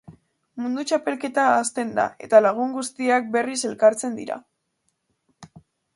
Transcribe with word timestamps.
Mundu 0.61 0.85
Txapelketa 0.91 1.43
hasten 1.57 1.91
da, 1.99 2.07
eta 2.27 2.41
lagun 2.45 2.73
guztiak 2.79 3.29
berriz 3.37 3.61
elkartzen 3.73 4.19
dira. 4.23 4.43